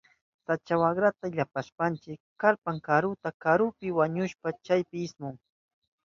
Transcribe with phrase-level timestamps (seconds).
[0.49, 2.11] Sacha wakrata illapashpanchi
[2.43, 3.29] kallpan karuta.
[3.45, 5.35] Karupi wañushpan chaypi ismun.